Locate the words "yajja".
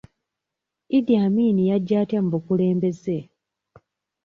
1.69-1.95